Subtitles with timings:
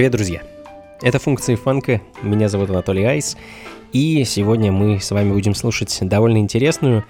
[0.00, 0.40] Привет, друзья!
[1.02, 3.36] Это функции фанка, меня зовут Анатолий Айс,
[3.92, 7.04] и сегодня мы с вами будем слушать довольно интересную,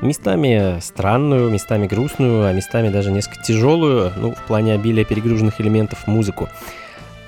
[0.00, 6.06] местами странную, местами грустную, а местами даже несколько тяжелую, ну, в плане обилия перегруженных элементов,
[6.06, 6.48] музыку.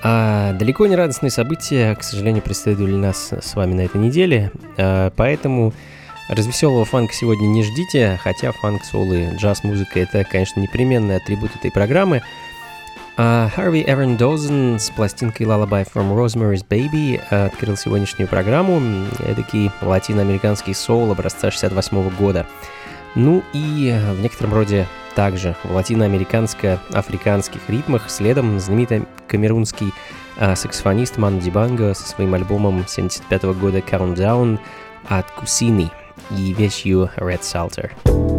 [0.03, 5.11] А далеко не радостные события, к сожалению, преследовали нас с вами на этой неделе, а,
[5.17, 5.73] поэтому
[6.29, 11.71] развеселого фанка сегодня не ждите, хотя фанк, сол и джаз-музыка— это, конечно, непременный атрибут этой
[11.71, 12.21] программы—
[13.19, 18.79] Харви Эрон Дозен с пластинкой Lullaby from Rosemary's Baby открыл сегодняшнюю программу.
[19.19, 22.45] Эдакий латиноамериканский соул образца 68 года.
[23.15, 29.93] Ну и в некотором роде также в латиноамериканско-африканских ритмах следом знаменитый камерунский
[30.37, 34.59] uh, саксофонист Ман Дибанго со своим альбомом 75 года Countdown
[35.09, 35.91] от Кусини
[36.31, 38.38] и вещью Red Salter.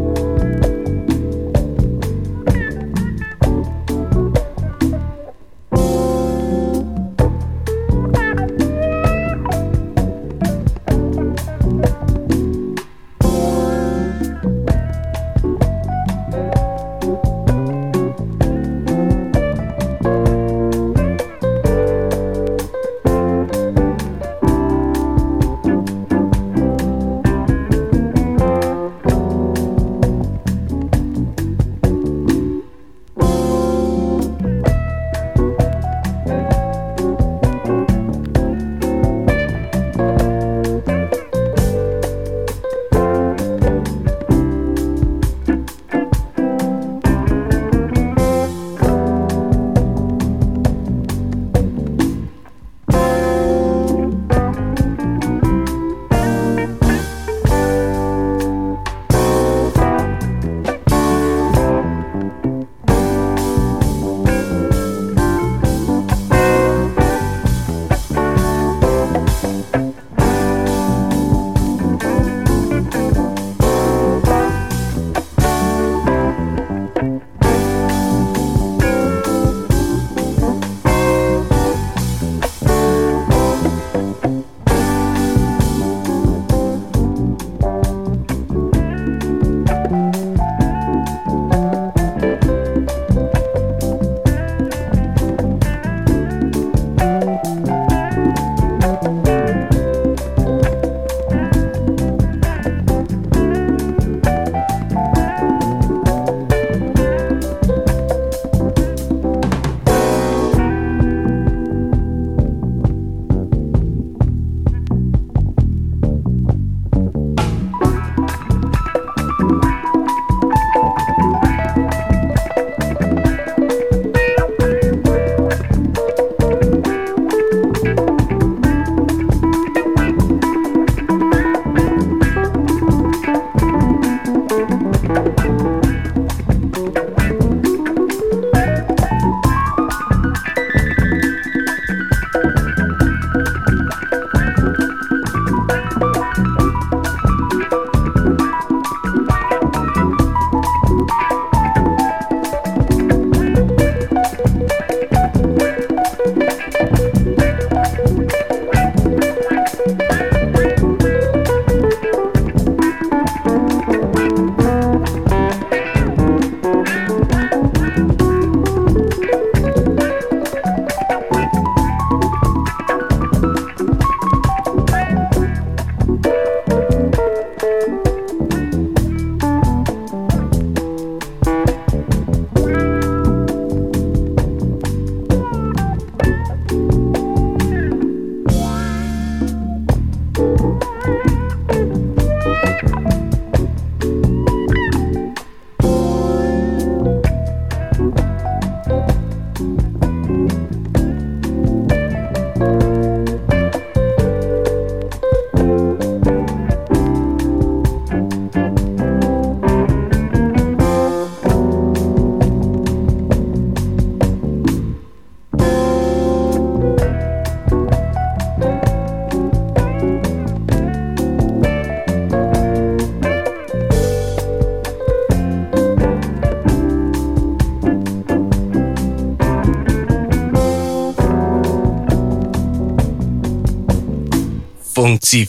[235.11, 235.45] und sie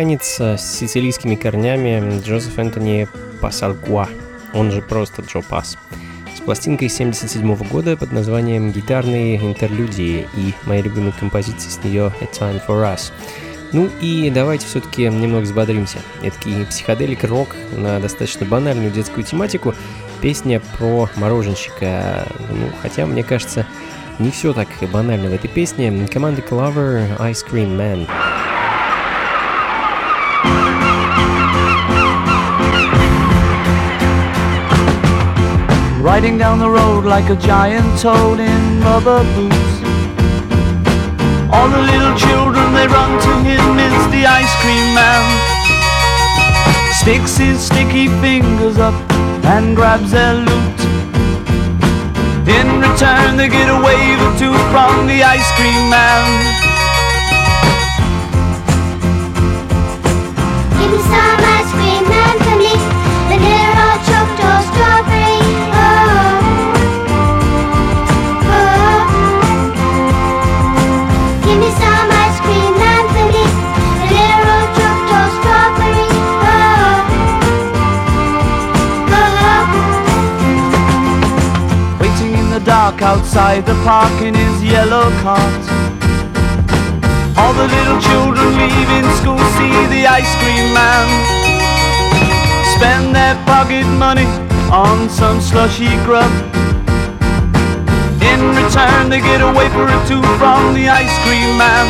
[0.00, 3.06] Американец с сицилийскими корнями Джозеф Энтони
[3.42, 4.08] Пасалкуа,
[4.54, 5.76] он же просто Джо Пас,
[6.34, 12.24] с пластинкой 77 года под названием «Гитарные интерлюдии» и моей любимой композицией с нее «A
[12.24, 13.12] Time For Us».
[13.72, 15.98] Ну и давайте все-таки немного взбодримся.
[16.22, 16.38] Это
[16.70, 19.74] психоделик рок на достаточно банальную детскую тематику.
[20.22, 22.26] Песня про мороженщика.
[22.48, 23.66] Ну, хотя, мне кажется,
[24.18, 26.08] не все так банально в этой песне.
[26.10, 28.08] Команда Clover Ice Cream Man.
[36.00, 39.72] Riding down the road like a giant toad in rubber boots.
[41.52, 45.24] All the little children they run to him is the ice cream man.
[47.00, 48.94] Sticks his sticky fingers up
[49.44, 50.80] and grabs their loot.
[52.48, 56.24] In return, they get a wave or two from the ice cream man.
[60.80, 62.72] Give me some ice cream man for me,
[63.28, 65.29] vanilla chocolate or strawberry.
[82.90, 85.62] Dark outside the park in his yellow cart.
[87.36, 91.06] All the little children leaving school see the ice cream man.
[92.76, 94.26] Spend their pocket money
[94.72, 96.30] on some slushy grub.
[98.22, 101.86] In return, they get a wafer or two from the ice cream man.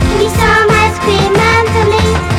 [0.00, 2.33] Give me some ice cream man for me,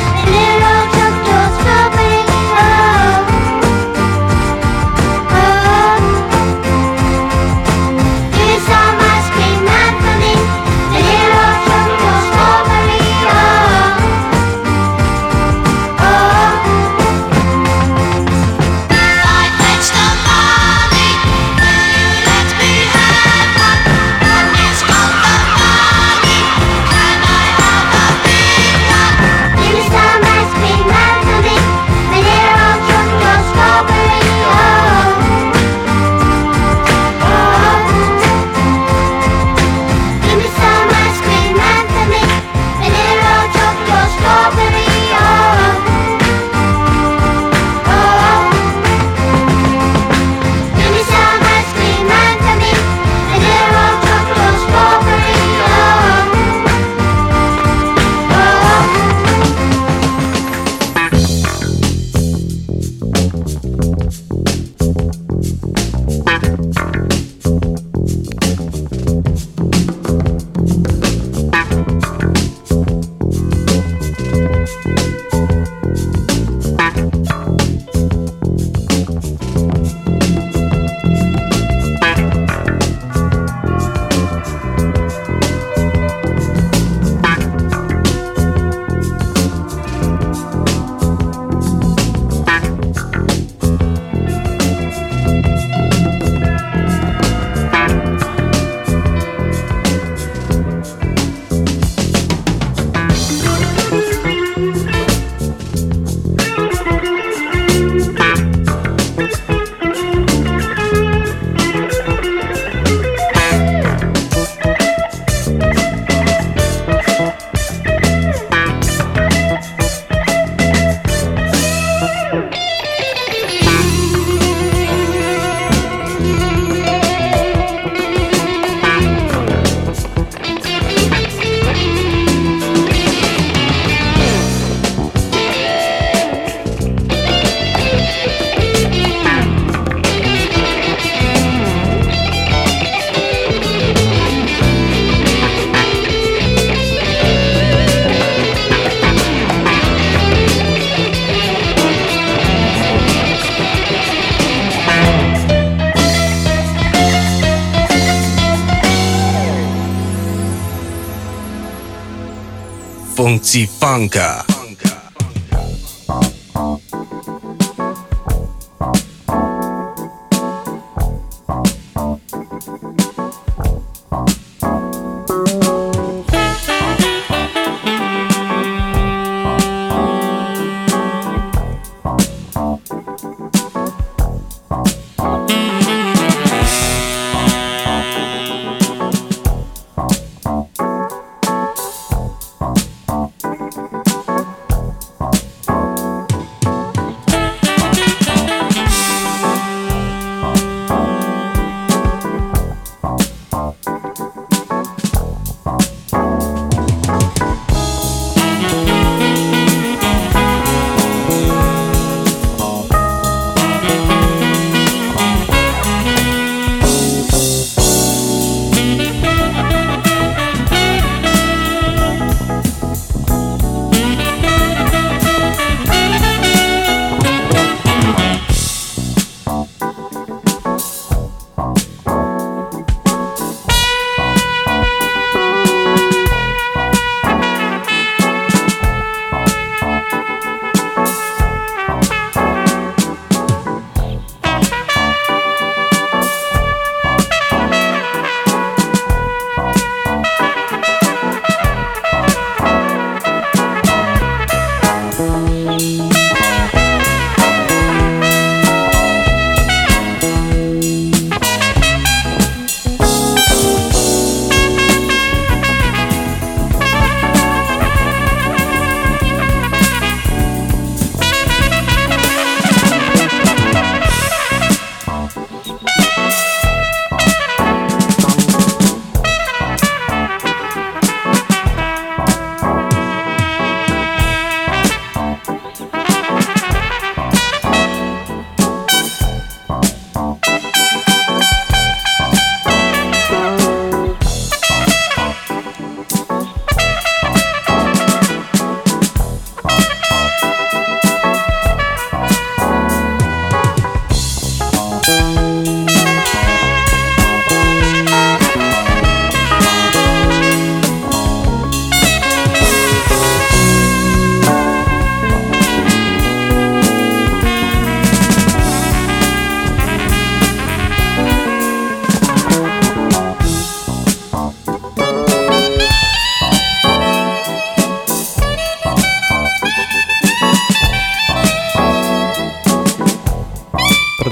[163.46, 164.45] функций фанка.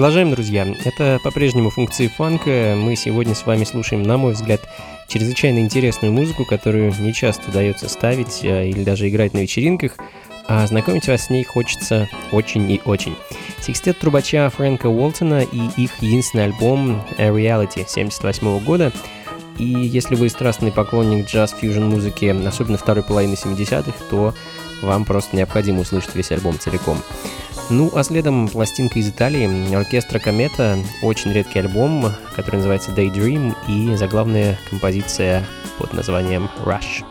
[0.03, 0.67] Продолжаем, друзья.
[0.83, 2.75] Это по-прежнему функции фанка.
[2.77, 4.59] Мы сегодня с вами слушаем, на мой взгляд,
[5.07, 9.93] чрезвычайно интересную музыку, которую не часто удается ставить э, или даже играть на вечеринках,
[10.45, 13.15] а знакомить вас с ней хочется очень и очень.
[13.61, 18.91] Секстет трубача Фрэнка Уолтона и их единственный альбом A Reality 78 года.
[19.57, 24.33] И если вы страстный поклонник джаз-фьюжн музыки, особенно второй половины 70-х, то
[24.83, 26.97] вам просто необходимо услышать весь альбом целиком.
[27.69, 33.95] Ну, а следом пластинка из Италии, оркестра Комета, очень редкий альбом, который называется Daydream, и
[33.95, 35.45] заглавная композиция
[35.77, 37.03] под названием Rush.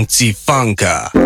[0.00, 1.19] Funky Funka.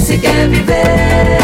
[0.00, 1.38] Se quer viver.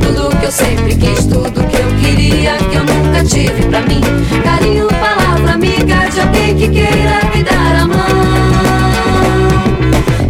[0.00, 4.00] Tudo que eu sempre quis, tudo que eu queria, que eu nunca tive pra mim.
[4.44, 8.02] Carinho, palavra amiga de alguém que queira me dar a mão.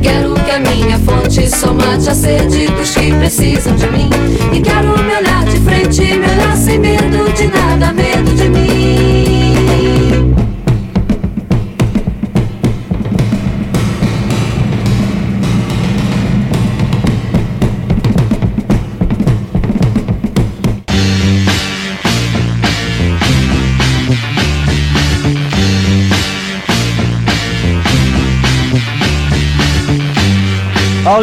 [0.02, 4.10] Quero que a minha fonte só mate a sede dos que precisam de mim.
[4.52, 8.01] E quero me olhar de frente, me olhar sem medo de nada, medo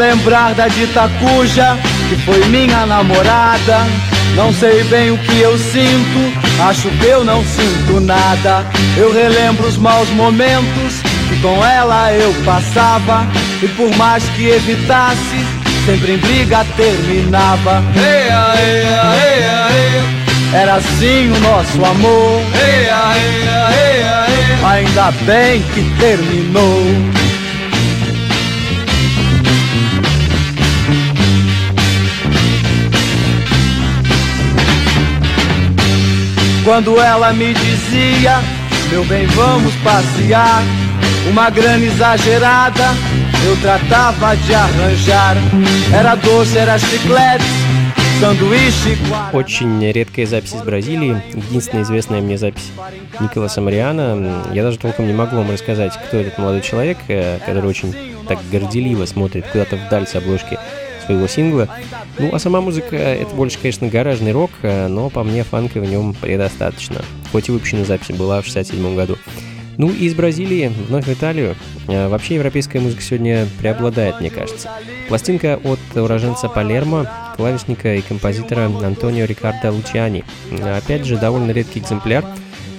[0.09, 1.77] lembrar da dita cuja,
[2.09, 3.85] que foi minha namorada,
[4.35, 8.65] não sei bem o que eu sinto, acho que eu não sinto nada.
[8.97, 13.27] Eu relembro os maus momentos que com ela eu passava,
[13.61, 15.45] e por mais que evitasse,
[15.85, 17.83] sempre em briga terminava.
[20.51, 22.41] Era assim o nosso amor.
[24.63, 27.28] Ainda bem que terminou.
[36.69, 38.35] Quando ela me dizia,
[38.91, 40.61] meu bem, vamos passear.
[41.27, 42.89] Uma grana exagerada,
[43.43, 45.35] eu tratava de arranjar.
[45.91, 47.43] Era doce, era chiclete.
[49.33, 51.19] Очень редкая запись из Бразилии.
[51.33, 52.71] Единственная известная мне запись
[53.19, 54.43] Николаса Мариана.
[54.53, 57.95] Я даже толком не могу вам рассказать, кто этот молодой человек, э, который очень
[58.27, 60.59] так горделиво смотрит куда-то вдаль с обложки
[61.09, 61.67] своего сингла.
[62.19, 65.85] Ну, а сама музыка— это больше, конечно, гаражный рок, э, но по мне фанка в
[65.89, 67.01] нем предостаточно.
[67.31, 69.17] Хоть и выпущена запись была в 67 году.
[69.77, 71.55] Ну и из Бразилии вновь в Италию.
[71.87, 74.69] Э, Вообще европейская музыка сегодня преобладает, мне кажется.
[75.07, 80.23] Пластинка от уроженца Палермо, клавишника и композитора Антонио Рикардо Лучиани.
[80.51, 82.23] Э, Опять же, довольно редкий экземпляр.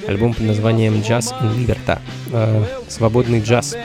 [0.06, 1.98] Альбом под названием «Jazz in Liberta»
[2.32, 3.76] э, «Свободный джаз».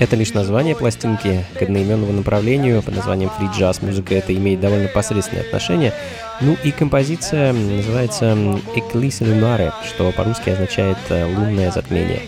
[0.00, 3.84] Это лишь название пластинки к одноименному направлению под названием Free Jazz.
[3.84, 5.92] Музыка это имеет довольно посредственное отношение.
[6.40, 8.32] Ну и композиция называется
[8.74, 12.22] Eclipse Lunare, что по-русски означает э, «лунное затмение».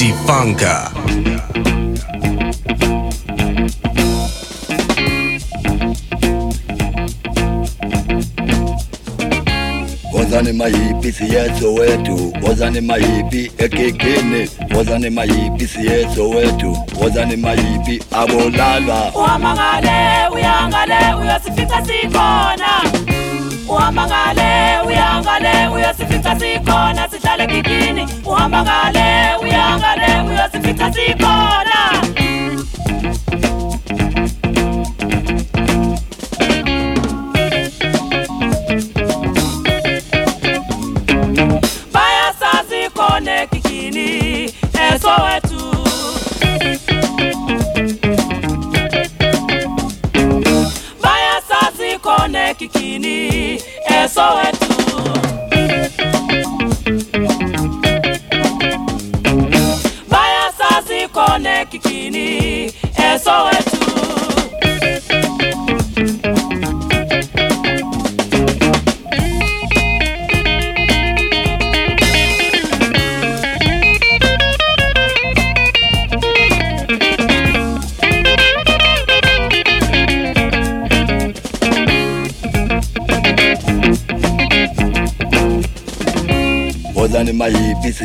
[0.00, 1.90] Funky Funka.
[10.12, 12.32] wozani mayipi siyeso wetu.
[12.42, 16.76] Wozani mayipi ekekene wozani mayipi siyeso wetu.
[17.02, 19.12] Wozani mayipi abolalwa.
[19.14, 22.99] Uhamba ngale uyangale uyosifika sikhona
[23.80, 31.80] uhamba ngale uyangale uyosifika sikhona sihlale kikini uhamba ngale uyangale uyosifika sikhona.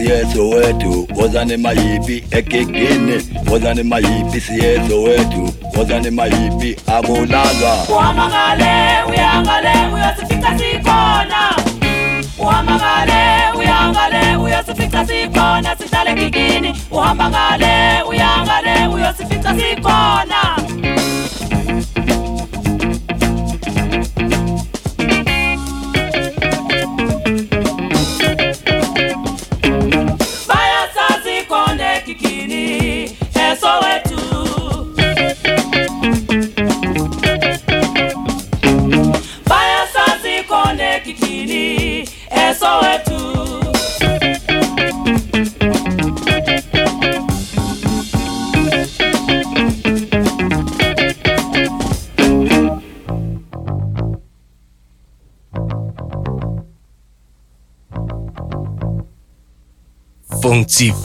[0.06, 9.74] Siyeso wetu wozani mayipi ekekene wozani mayipi siyeso wetu wozani mayipi abolalwa uhamba ngale uyangale
[9.94, 11.56] uyosifika sikhona.
[12.40, 15.76] Uhamba ngale uyangale uyosifika sikhona.
[15.76, 20.55] Sihlale kikini uhamba ngale uyangale uyosifika sikhona.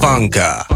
[0.01, 0.70] Funka.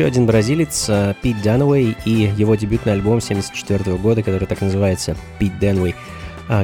[0.00, 5.14] Еще один бразилец э, Пит Дануэй и его дебютный альбом 74 года, который так называется
[5.38, 5.94] Пит Дануэй.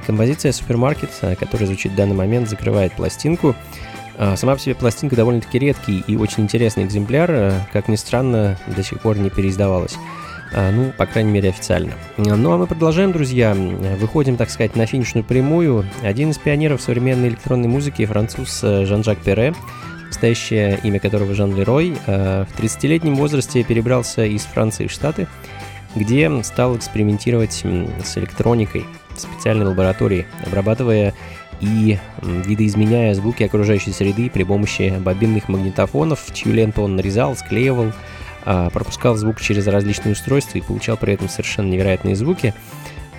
[0.06, 3.54] Композиция «Супермаркет», э, которая звучит в данный момент, закрывает пластинку.
[4.16, 8.56] А, Сама по себе пластинка довольно-таки редкий и очень интересный экземпляр, э, как ни странно,
[8.74, 9.96] до сих пор не переиздавалась.
[10.54, 11.92] А, Ну, по крайней мере, официально.
[12.16, 13.54] Ну, а мы продолжаем, друзья.
[13.54, 15.84] Выходим, так сказать, на финишную прямую.
[16.02, 19.52] Один из пионеров современной электронной музыки, француз э, Жан-Жак Перре,
[20.08, 25.26] настоящее имя которого Жан Лерой, э, в 30-летнем возрасте перебрался из Франции в Штаты,
[25.94, 27.64] где стал экспериментировать
[28.04, 28.84] с электроникой
[29.14, 31.14] в специальной лаборатории, обрабатывая
[31.60, 37.92] и видоизменяя звуки окружающей среды при помощи бобинных магнитофонов, чью ленту он нарезал, склеивал,
[38.44, 42.54] а, пропускал звук через различные устройства и получал при этом совершенно невероятные звуки.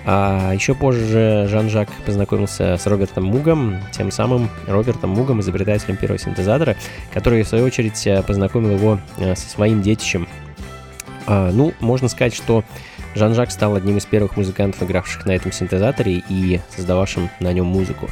[0.04, 6.76] А еще позже Жан-Жак познакомился с Робертом Мугом, тем самым Робертом Мугом, изобретателем первого синтезатора,
[7.12, 10.26] который, в свою очередь, э, познакомил его э, со своим детищем.
[11.26, 12.64] А, ну, можно сказать, что
[13.14, 18.08] Жан-Жак стал одним из первых музыкантов, игравших на этом синтезаторе и создававшим на нем музыку.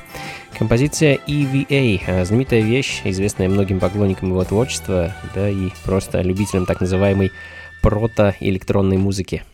[0.58, 6.80] Композиция EVA, э, знаменитая вещь, известная многим поклонникам его творчества, да и просто любителям так
[6.80, 7.30] называемой
[7.82, 9.44] прото-электронной музыки.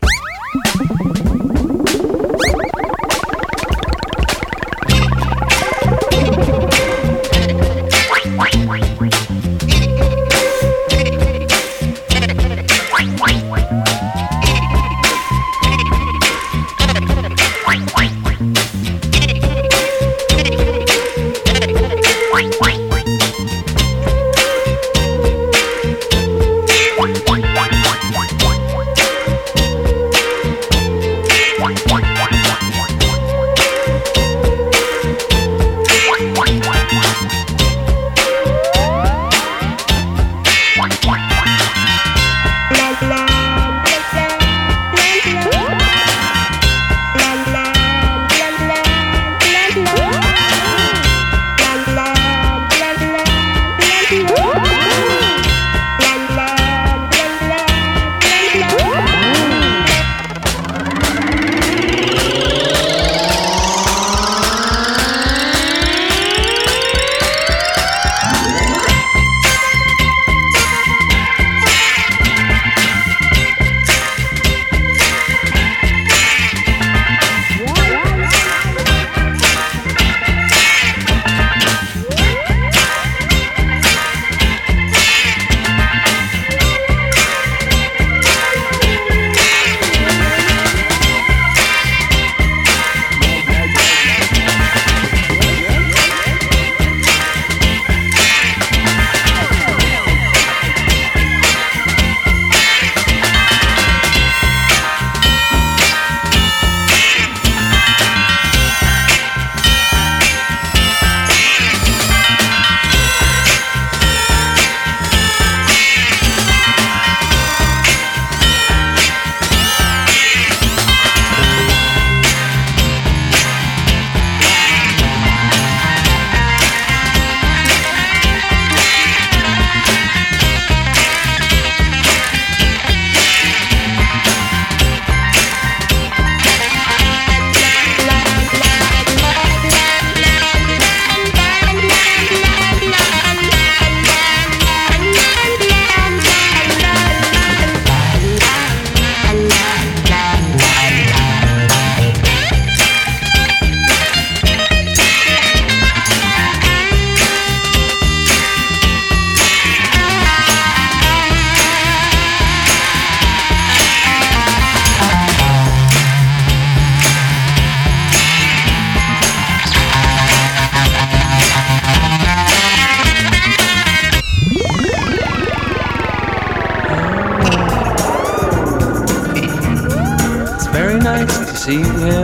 [181.65, 182.22] see him.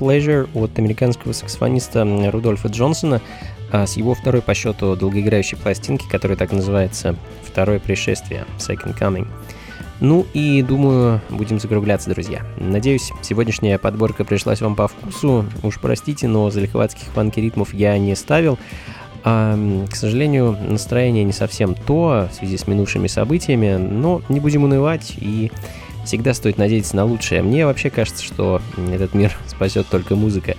[0.00, 3.20] Pleasure от американского саксофониста Рудольфа Джонсона
[3.72, 9.28] а с его второй по счету долгоиграющей пластинки, которая так называется «Второе пришествие» Second Coming.
[10.00, 12.44] Ну и думаю, будем закругляться, друзья.
[12.58, 15.44] Надеюсь, сегодняшняя подборка пришлась вам по вкусу.
[15.62, 18.58] Уж простите, но залихватских фанки ритмов я не ставил.
[19.22, 19.58] А,
[19.90, 25.12] к сожалению, настроение не совсем то в связи с минувшими событиями, но не будем унывать
[25.18, 25.52] и
[26.04, 27.42] всегда стоит надеяться на лучшее.
[27.42, 28.60] Мне вообще кажется, что
[28.92, 30.56] этот мир спасет только музыка,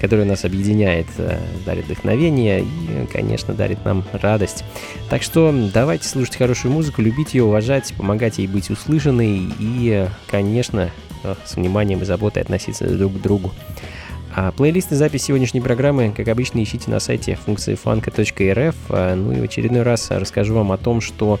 [0.00, 4.64] которая нас объединяет, э, дарит вдохновение и, конечно, дарит нам радость.
[5.08, 10.90] Так что давайте слушать хорошую музыку, любить ее, уважать, помогать ей быть услышанной и, конечно,
[11.22, 13.52] э, с вниманием и заботой относиться друг к другу.
[14.36, 18.74] А плейлист и запись сегодняшней программы, как обычно, ищите на сайте функции фанка.рф.
[18.88, 21.38] А, ну и в очередной раз расскажу вам о том, что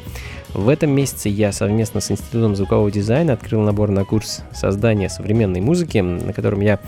[0.54, 5.60] в этом месяце я совместно с Институтом звукового дизайна открыл набор на курс создания современной
[5.60, 6.78] музыки, на котором я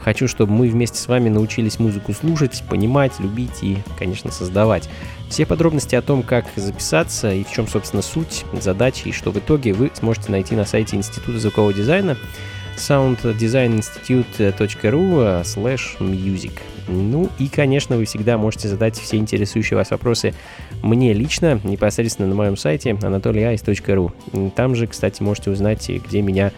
[0.00, 4.88] хочу, чтобы мы вместе с вами научились музыку слушать, понимать, любить и, конечно, создавать.
[5.28, 9.38] Все подробности о том, как записаться и в чем, собственно, суть, задачи и что в
[9.38, 12.16] итоге вы сможете найти на сайте Института звукового дизайна
[12.78, 16.52] sounddesigninstitute.ru slash music.
[16.88, 20.34] Ну и, конечно, вы всегда можете задать все интересующие вас вопросы
[20.82, 24.50] мне лично, непосредственно на моем сайте anatolyice.ru.
[24.52, 26.52] Там же, кстати, можете узнать, где меня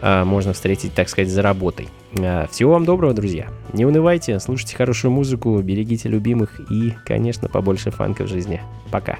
[0.00, 1.88] а, можно встретить, так сказать, за работой.
[2.18, 3.48] А, всего вам доброго, друзья.
[3.72, 8.60] Не унывайте, слушайте хорошую музыку, берегите любимых и, конечно, побольше фанка в жизни.
[8.90, 9.18] Пока.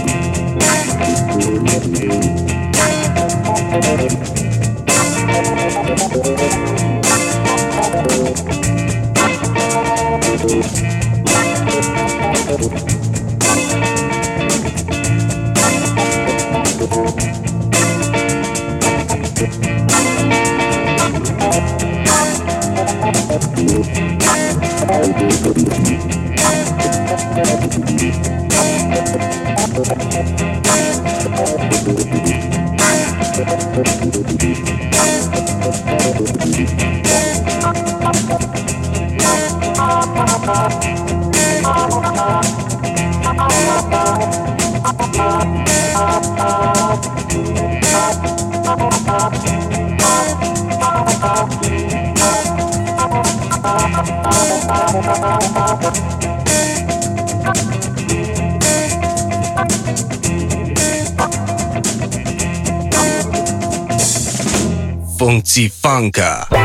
[65.31, 66.60] Funky Funka.